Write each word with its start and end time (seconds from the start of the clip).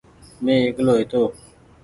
مينٚ 0.43 0.65
اڪيلو 0.69 0.93
هيتو 0.99 1.23